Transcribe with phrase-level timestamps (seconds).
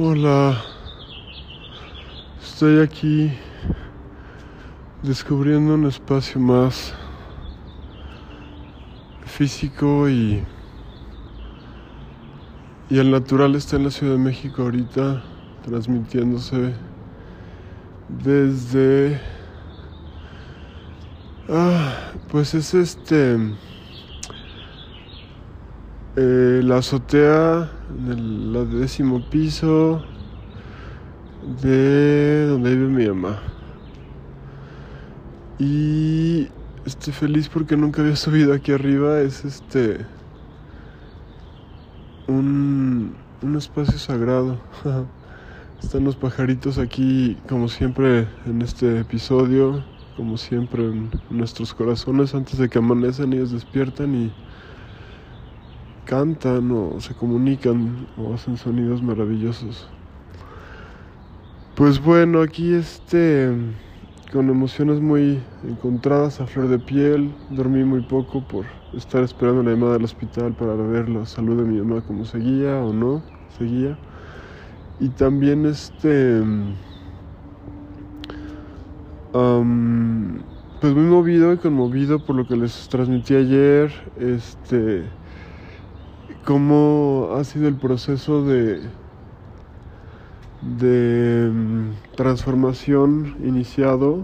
[0.00, 0.56] Hola,
[2.40, 3.32] estoy aquí
[5.02, 6.94] descubriendo un espacio más
[9.26, 10.44] físico y,
[12.88, 15.20] y el natural está en la Ciudad de México ahorita
[15.64, 16.74] transmitiéndose
[18.22, 19.20] desde
[21.48, 23.36] ah, pues es este
[26.20, 30.02] eh, la azotea en el décimo piso
[31.62, 33.38] de donde vive mi mamá.
[35.60, 36.48] Y
[36.84, 39.20] estoy feliz porque nunca había subido aquí arriba.
[39.20, 40.04] Es este.
[42.26, 44.58] Un, un espacio sagrado.
[45.80, 49.84] Están los pajaritos aquí, como siempre, en este episodio.
[50.16, 52.34] Como siempre, en nuestros corazones.
[52.34, 54.47] Antes de que amanecen, ellos despiertan y
[56.08, 59.86] cantan o se comunican o hacen sonidos maravillosos.
[61.76, 63.52] Pues bueno, aquí este
[64.32, 69.72] con emociones muy encontradas a flor de piel, dormí muy poco por estar esperando la
[69.72, 73.22] llamada del hospital para ver la salud de mi mamá como seguía o no
[73.58, 73.98] seguía.
[75.00, 76.42] Y también este
[80.80, 85.04] pues muy movido y conmovido por lo que les transmití ayer, este
[86.44, 88.80] cómo ha sido el proceso de,
[90.78, 94.22] de mm, transformación iniciado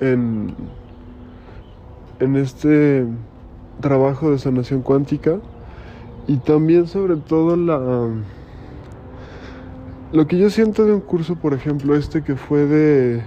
[0.00, 0.54] en,
[2.18, 3.06] en este
[3.80, 5.38] trabajo de sanación cuántica
[6.26, 8.08] y también sobre todo la
[10.12, 13.22] lo que yo siento de un curso por ejemplo este que fue de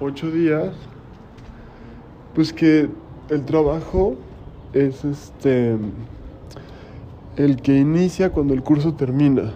[0.00, 0.74] ocho días
[2.36, 2.90] pues que
[3.30, 4.14] el trabajo
[4.74, 5.78] es este
[7.36, 9.54] el que inicia cuando el curso termina.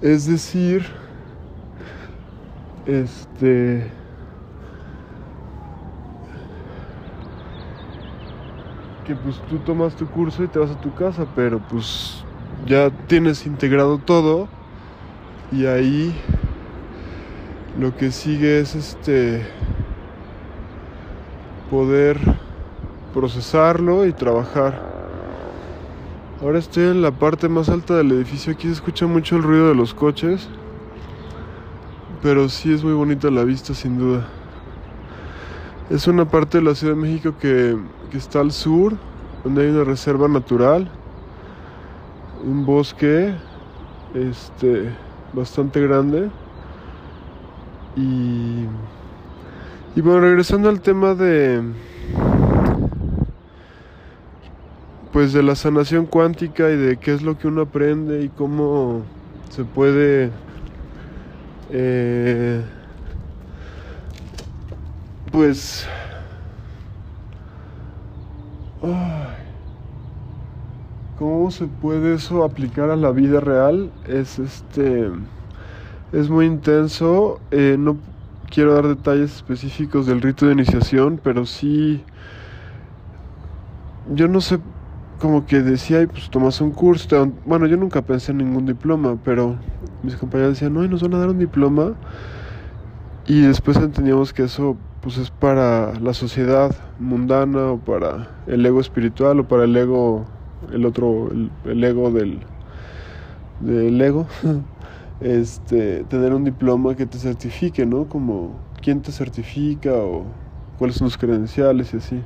[0.00, 0.86] Es decir,
[2.86, 3.90] este
[9.04, 12.22] que pues tú tomas tu curso y te vas a tu casa, pero pues
[12.64, 14.46] ya tienes integrado todo
[15.50, 16.14] y ahí
[17.76, 19.42] lo que sigue es este
[21.70, 22.18] poder
[23.14, 24.90] procesarlo y trabajar.
[26.42, 29.68] Ahora estoy en la parte más alta del edificio, aquí se escucha mucho el ruido
[29.68, 30.48] de los coches,
[32.22, 34.26] pero sí es muy bonita la vista sin duda.
[35.90, 37.76] Es una parte de la Ciudad de México que,
[38.10, 38.96] que está al sur,
[39.44, 40.90] donde hay una reserva natural,
[42.44, 43.34] un bosque
[44.14, 44.90] este,
[45.32, 46.30] bastante grande
[47.96, 48.64] y
[49.96, 51.62] y bueno, regresando al tema de
[55.12, 59.02] pues de la sanación cuántica y de qué es lo que uno aprende y cómo
[59.50, 60.30] se puede
[61.70, 62.62] eh,
[65.32, 65.86] pues
[71.18, 75.10] cómo se puede eso aplicar a la vida real es este
[76.12, 77.40] es muy intenso.
[77.50, 77.96] Eh, no
[78.50, 82.04] quiero dar detalles específicos del rito de iniciación, pero sí,
[84.12, 84.58] yo no sé,
[85.20, 89.56] como que decía, pues tomas un curso, bueno, yo nunca pensé en ningún diploma, pero
[90.02, 91.94] mis compañeros decían, no, y nos van a dar un diploma,
[93.26, 98.80] y después entendíamos que eso pues es para la sociedad mundana o para el ego
[98.80, 100.26] espiritual o para el ego,
[100.72, 101.30] el otro,
[101.64, 102.40] el, ego del,
[103.60, 104.26] del ego.
[105.20, 108.08] este, tener un diploma que te certifique, ¿no?
[108.08, 110.24] Como quién te certifica o
[110.78, 112.22] cuáles son los credenciales y así.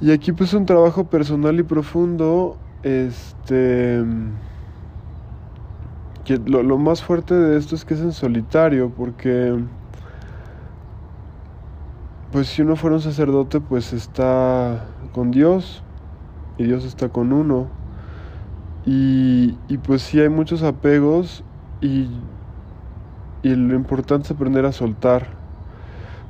[0.00, 4.02] Y aquí pues un trabajo personal y profundo, este,
[6.24, 9.58] que lo, lo más fuerte de esto es que es en solitario, porque
[12.32, 15.82] pues si uno fuera un sacerdote pues está con Dios
[16.58, 17.79] y Dios está con uno
[18.86, 19.52] y,
[19.84, 21.44] pues sí hay muchos apegos
[21.80, 22.08] y,
[23.42, 25.38] y, lo importante es aprender a soltar.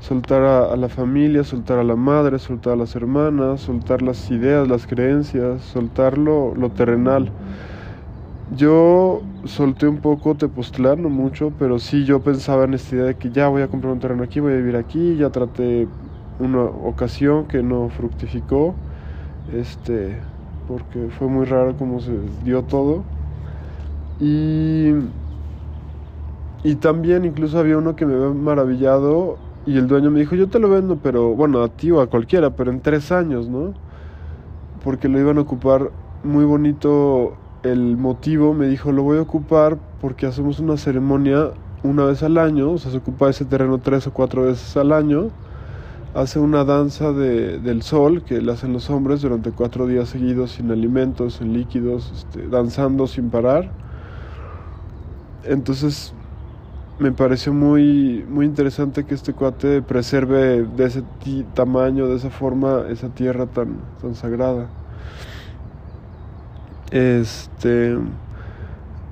[0.01, 4.67] Soltar a, la familia, soltar a la madre, soltar a las hermanas, soltar las ideas,
[4.67, 7.31] las creencias, soltar lo, terrenal.
[8.57, 13.17] Yo solté un poco Tepoztlán, no mucho, pero sí yo pensaba en esta idea de
[13.17, 15.87] que ya voy a comprar un terreno aquí, voy a vivir aquí, ya traté
[16.41, 18.75] una ocasión que no fructificó.
[19.53, 20.17] Este,
[20.71, 22.13] porque fue muy raro cómo se
[22.45, 23.05] dio todo.
[24.19, 24.93] Y,
[26.63, 30.49] y también incluso había uno que me había maravillado y el dueño me dijo, yo
[30.49, 33.75] te lo vendo, pero bueno, a ti o a cualquiera, pero en tres años, ¿no?
[34.81, 39.79] porque lo iban a ocupar muy bonito el motivo, me dijo, lo voy a ocupar
[39.99, 41.53] porque hacemos una ceremonia
[41.83, 44.93] una vez al año, o sea, se ocupa ese terreno tres o cuatro veces al
[44.93, 45.33] año,
[46.15, 50.71] hace una danza de, del sol que hacen los hombres durante cuatro días seguidos sin
[50.71, 53.71] alimentos, sin líquidos, este, danzando sin parar.
[55.45, 56.13] Entonces
[56.99, 61.03] me pareció muy, muy interesante que este cuate preserve de ese
[61.55, 64.69] tamaño, de esa forma, esa tierra tan, tan sagrada.
[66.91, 67.97] Este,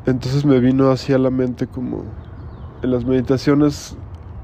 [0.04, 2.02] entonces me vino así a la mente como
[2.82, 3.96] en las meditaciones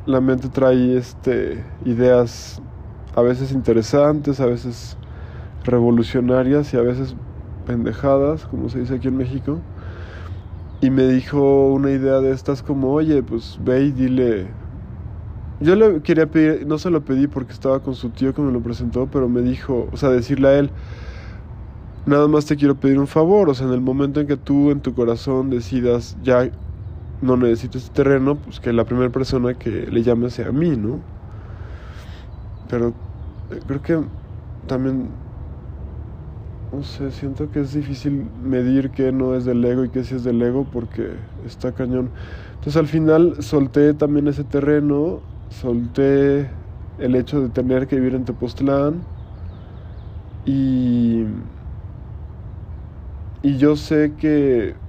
[0.06, 2.60] la mente trae este ideas
[3.14, 4.96] a veces interesantes, a veces
[5.64, 7.14] revolucionarias y a veces
[7.66, 9.58] pendejadas, como se dice aquí en México.
[10.80, 14.48] Y me dijo una idea de estas como, oye, pues ve y dile...
[15.60, 18.52] Yo le quería pedir, no se lo pedí porque estaba con su tío que me
[18.52, 20.70] lo presentó, pero me dijo, o sea, decirle a él,
[22.04, 24.70] nada más te quiero pedir un favor, o sea, en el momento en que tú
[24.70, 26.50] en tu corazón decidas ya
[27.24, 30.76] no necesitas este terreno, pues que la primera persona que le llame sea a mí,
[30.76, 31.06] ¿no?
[32.66, 32.88] Pero
[33.50, 34.10] eh, creo que
[34.66, 35.20] también
[36.70, 40.14] no sé, siento que es difícil medir qué no es del ego y qué sí
[40.16, 42.12] es del ego porque está cañón.
[42.54, 46.58] Entonces al final solté también ese terreno, solté
[46.96, 49.08] el hecho de tener que vivir en Tepoztlán
[50.44, 51.24] y,
[53.42, 54.80] y yo sé que,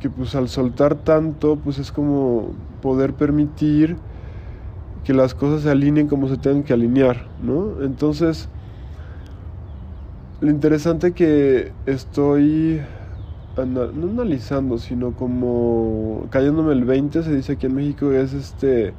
[0.00, 2.50] que pues al soltar tanto pues es como
[2.82, 3.96] poder permitir
[5.04, 7.82] que las cosas se alineen como se tengan que alinear, ¿no?
[7.82, 8.48] Entonces
[10.40, 12.80] lo interesante que estoy
[13.64, 18.92] no analizando, sino como cayéndome el 20, se dice aquí en México, es este...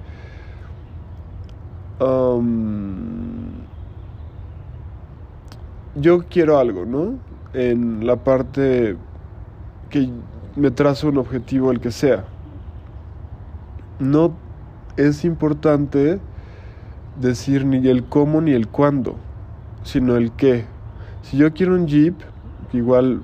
[5.99, 7.19] yo quiero algo, ¿no?
[7.53, 8.95] En la parte
[9.89, 10.09] que
[10.57, 12.25] me trazo un objetivo, el que sea.
[13.99, 14.33] No
[14.97, 16.19] es importante
[17.21, 19.15] decir ni el cómo ni el cuándo,
[19.83, 20.65] sino el qué.
[21.21, 22.15] Si yo quiero un Jeep,
[22.73, 23.21] igual,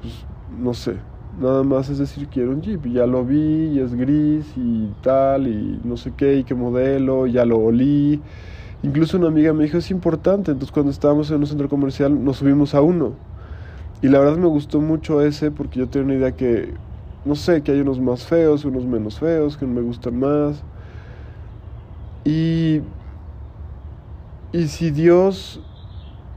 [0.00, 0.24] pues,
[0.60, 0.96] no sé,
[1.40, 4.92] nada más es decir quiero un Jeep, y ya lo vi, y es gris, y
[5.02, 8.20] tal, y no sé qué, y qué modelo, ya lo olí.
[8.84, 12.36] Incluso una amiga me dijo, es importante, entonces cuando estábamos en un centro comercial nos
[12.36, 13.14] subimos a uno.
[14.02, 16.74] Y la verdad me gustó mucho ese porque yo tenía una idea que,
[17.24, 20.64] no sé, que hay unos más feos, unos menos feos, que me gustan más.
[22.24, 22.82] Y,
[24.52, 25.60] y si Dios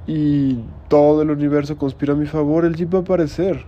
[0.07, 0.59] y
[0.89, 3.65] todo el universo conspira a mi favor, el Jeep va a aparecer.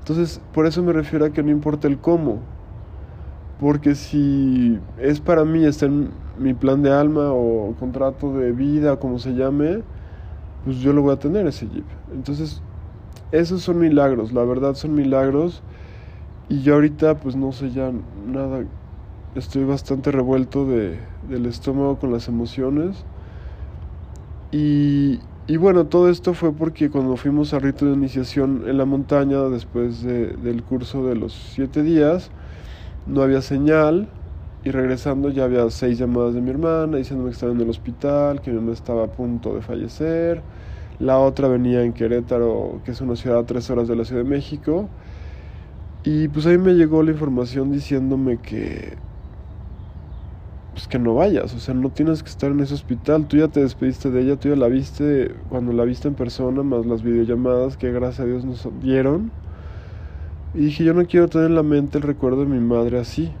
[0.00, 2.40] Entonces, por eso me refiero a que no importa el cómo.
[3.58, 8.98] Porque si es para mí, está en mi plan de alma o contrato de vida,
[8.98, 9.82] como se llame,
[10.64, 11.86] pues yo lo voy a tener ese Jeep.
[12.12, 12.62] Entonces,
[13.30, 15.64] esos son milagros, la verdad son milagros.
[16.48, 18.66] Y yo ahorita, pues no sé ya nada,
[19.34, 23.06] estoy bastante revuelto de, del estómago con las emociones.
[24.50, 28.84] Y, y bueno, todo esto fue porque cuando fuimos al rito de iniciación en la
[28.84, 32.32] montaña, después del curso de los siete días,
[33.06, 34.14] no había señal
[34.62, 38.40] y regresando ya había seis llamadas de mi hermana diciéndome que estaba en el hospital,
[38.42, 40.44] que mi mamá estaba a punto de fallecer.
[41.00, 44.22] La otra venía en Querétaro, que es una ciudad a tres horas de la Ciudad
[44.22, 44.88] de México.
[46.04, 48.96] Y pues ahí me llegó la información diciéndome que
[50.72, 53.48] pues que no vayas, o sea, no tienes que estar en ese hospital, tú ya
[53.48, 57.02] te despediste de ella, tú ya la viste cuando la viste en persona, más las
[57.02, 59.32] videollamadas que gracias a Dios nos dieron.
[60.54, 63.32] Y dije, yo no quiero tener en la mente el recuerdo de mi madre así,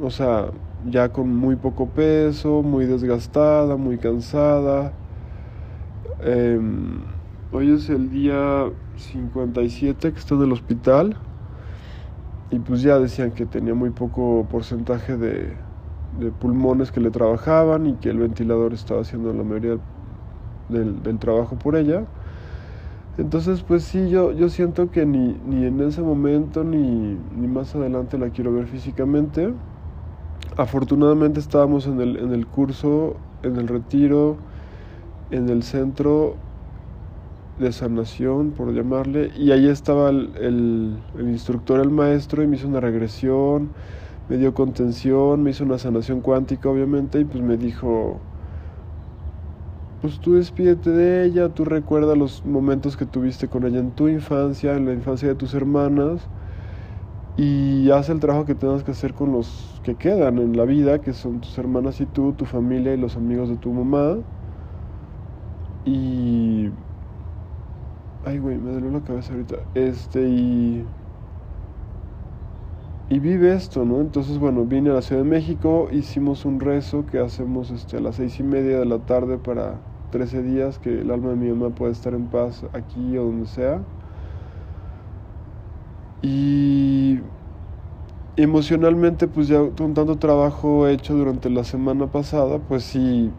[0.00, 0.50] o sea,
[0.88, 4.92] ya con muy poco peso, muy desgastada, muy cansada.
[6.20, 7.00] Em,
[7.52, 11.16] hoy es el día 57 que está en el hospital
[12.50, 15.68] y pues ya decían que tenía muy poco porcentaje de
[16.18, 19.78] de pulmones que le trabajaban y que el ventilador estaba haciendo la mayoría
[20.68, 22.04] del, del trabajo por ella.
[23.18, 27.74] Entonces, pues sí, yo, yo siento que ni, ni en ese momento ni, ni, más
[27.74, 29.52] adelante la quiero ver físicamente.
[30.56, 34.36] Afortunadamente estábamos en el, en el curso, en el retiro,
[35.30, 36.42] en el centro
[37.56, 42.56] de sanación, por llamarle, y ahí estaba el, el, el instructor, el maestro, y me
[42.56, 43.74] hizo una regresión
[44.28, 48.24] me dio contención, me hizo una sanación cuántica obviamente y pues me dijo,
[50.00, 54.08] pues tú despídete de ella, tú recuerda los momentos que tuviste con ella en tu
[54.08, 56.30] infancia, en la infancia de tus hermanas
[57.36, 61.00] y haz el trabajo que tengas que hacer con los que quedan en la vida,
[61.00, 64.24] que son tus hermanas y tú, tu familia y los amigos de tu mamá.
[65.84, 66.70] Y,
[68.24, 69.56] Ay, güey, me dolió la cabeza ahorita.
[69.74, 70.84] Este, y.
[73.10, 74.00] Y vive esto, ¿no?
[74.02, 78.00] Entonces, bueno, vine a la Ciudad de México, hicimos un rezo que hacemos este, a
[78.00, 79.80] las seis y media de la tarde para
[80.10, 83.46] 13 días, que el alma de mi mamá pueda estar en paz aquí o donde
[83.46, 83.86] sea.
[86.22, 87.20] Y
[88.36, 93.32] emocionalmente, pues ya con tanto trabajo hecho durante la semana pasada, pues sí,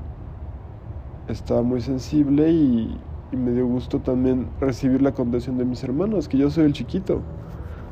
[1.31, 2.97] estaba muy sensible y,
[3.31, 7.21] me dio gusto también recibir la contención de mis hermanos, que yo soy el chiquito.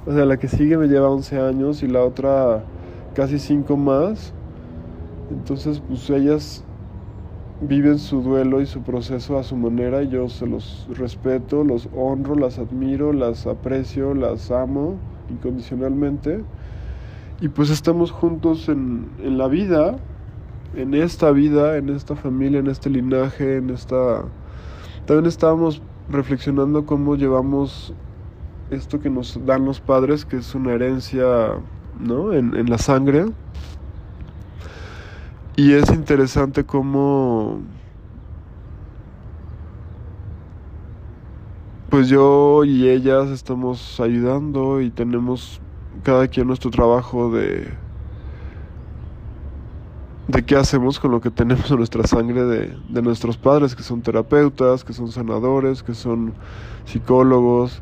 [0.08, 2.64] O sea, la que sigue me lleva 11 años y la otra
[3.14, 4.34] casi 5 más.
[5.30, 6.64] Entonces, pues ellas
[7.62, 12.34] viven su duelo y su proceso a su manera yo se los respeto, los honro,
[12.34, 14.96] las admiro, las aprecio, las amo
[15.30, 16.44] incondicionalmente.
[17.42, 19.98] Y pues estamos juntos en, en la vida,
[20.76, 24.24] en esta vida, en esta familia, en este linaje, en esta
[25.08, 27.94] también estábamos reflexionando cómo llevamos
[28.72, 31.54] esto que nos dan los padres, que es una herencia
[31.98, 32.34] ¿no?
[32.34, 33.28] en, en la sangre.
[35.56, 37.62] Y es interesante cómo
[41.90, 45.62] pues yo y ellas estamos ayudando y tenemos
[46.04, 47.70] cada quien nuestro trabajo de
[50.28, 53.84] de qué hacemos con lo que tenemos en nuestra sangre de, de, nuestros padres, que
[53.84, 56.34] son terapeutas, que son sanadores, que son
[56.86, 57.82] psicólogos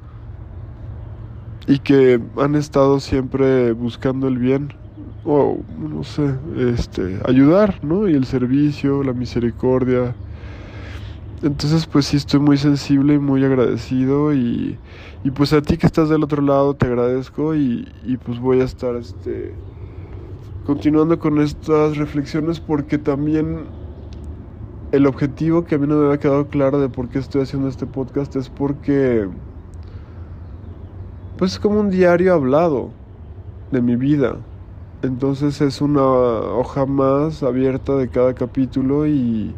[1.67, 4.73] y que han estado siempre buscando el bien
[5.23, 8.07] o no sé, este, ayudar, ¿no?
[8.07, 10.13] Y el servicio, la misericordia.
[11.41, 14.77] Entonces, pues sí estoy muy sensible y muy agradecido y,
[15.23, 18.61] y pues a ti que estás del otro lado te agradezco y, y pues voy
[18.61, 19.53] a estar este
[20.65, 23.65] continuando con estas reflexiones porque también
[24.91, 27.67] el objetivo que a mí no me había quedado claro de por qué estoy haciendo
[27.67, 29.27] este podcast es porque
[31.38, 32.91] pues es como un diario hablado
[33.72, 34.38] de mi vida.
[35.01, 39.53] Entonces es una hoja más abierta de cada capítulo y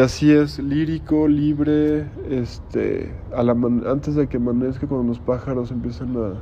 [0.00, 6.16] así es lírico, libre, este a la antes de que amanezca cuando los pájaros empiezan
[6.16, 6.34] a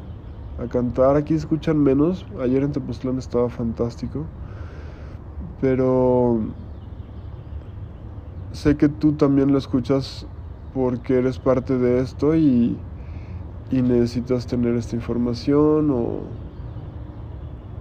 [0.59, 1.17] a cantar.
[1.17, 2.27] Aquí escuchan menos.
[2.41, 4.25] Ayer en Tepoztlán estaba fantástico.
[5.61, 6.41] Pero
[8.53, 10.27] sé que tú también lo escuchas
[10.75, 12.77] porque eres parte de esto y,
[13.71, 16.21] y necesitas tener esta información o,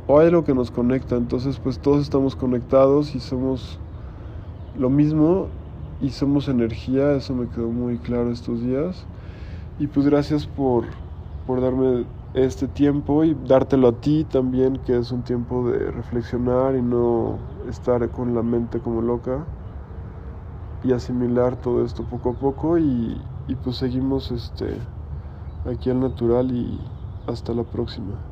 [0.07, 1.15] o hay algo que nos conecta.
[1.15, 3.79] Entonces pues todos estamos conectados y somos
[4.77, 5.47] lo mismo
[6.01, 7.13] y somos energía.
[7.13, 9.05] Eso me quedó muy claro estos días.
[9.79, 10.85] Y pues gracias por,
[11.45, 12.05] por darme
[12.45, 17.47] este tiempo y dártelo a ti también, que es un tiempo de reflexionar y no
[17.67, 19.51] estar con la mente como loca
[20.81, 24.89] y asimilar todo esto poco a poco y, y pues seguimos este
[25.63, 26.93] aquí al natural y
[27.27, 28.27] hasta la próxima.